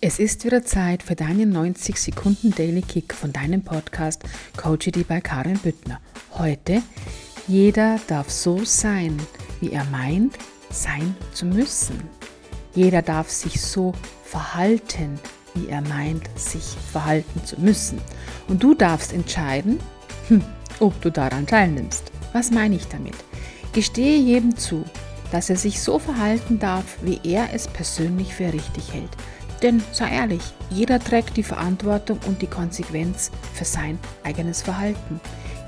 [0.00, 4.22] Es ist wieder Zeit für deinen 90 Sekunden Daily Kick von deinem Podcast
[4.56, 6.00] Coachity bei Karin Büttner.
[6.34, 6.82] Heute,
[7.48, 9.20] jeder darf so sein,
[9.60, 10.38] wie er meint,
[10.70, 12.00] sein zu müssen.
[12.76, 13.92] Jeder darf sich so
[14.22, 15.18] verhalten,
[15.56, 18.00] wie er meint, sich verhalten zu müssen.
[18.46, 19.80] Und du darfst entscheiden,
[20.28, 20.44] hm,
[20.78, 22.12] ob du daran teilnimmst.
[22.32, 23.16] Was meine ich damit?
[23.72, 24.84] Gestehe jedem zu,
[25.32, 29.10] dass er sich so verhalten darf, wie er es persönlich für richtig hält.
[29.62, 35.20] Denn sei ehrlich, jeder trägt die Verantwortung und die Konsequenz für sein eigenes Verhalten.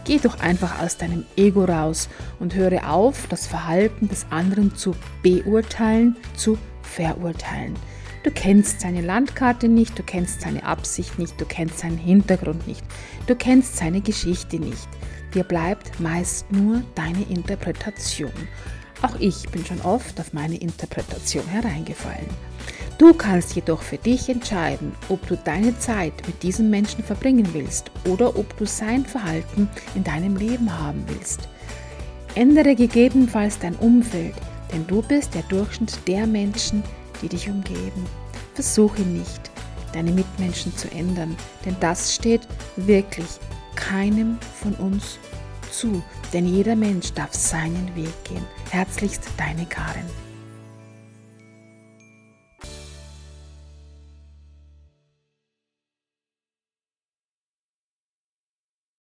[0.04, 4.94] Geh doch einfach aus deinem Ego raus und höre auf, das Verhalten des anderen zu
[5.22, 7.74] beurteilen, zu verurteilen.
[8.22, 12.84] Du kennst seine Landkarte nicht, du kennst seine Absicht nicht, du kennst seinen Hintergrund nicht,
[13.26, 14.88] du kennst seine Geschichte nicht.
[15.34, 18.32] Dir bleibt meist nur deine Interpretation.
[19.02, 22.28] Auch ich bin schon oft auf meine Interpretation hereingefallen.
[22.98, 27.90] Du kannst jedoch für dich entscheiden, ob du deine Zeit mit diesem Menschen verbringen willst
[28.06, 31.48] oder ob du sein Verhalten in deinem Leben haben willst.
[32.34, 34.34] Ändere gegebenenfalls dein Umfeld,
[34.70, 36.82] denn du bist der Durchschnitt der Menschen,
[37.22, 38.04] die dich umgeben.
[38.52, 39.50] Versuche nicht,
[39.94, 43.38] deine Mitmenschen zu ändern, denn das steht wirklich
[43.76, 45.18] keinem von uns
[45.70, 48.44] zu, denn jeder Mensch darf seinen Weg gehen.
[48.70, 50.04] Herzlichst deine Karin.